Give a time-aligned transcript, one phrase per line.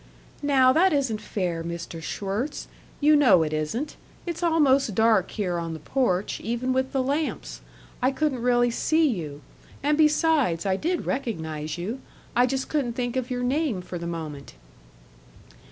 [0.41, 2.01] "Now that isn't fair, Mr.
[2.01, 2.67] Schwirtz;
[2.99, 7.61] you know it isn't it's almost dark here on the porch, even with the lamps.
[8.01, 9.43] I couldn't really see you.
[9.83, 12.01] And, besides, I did recognize you
[12.35, 14.55] I just couldn't think of your name for the moment."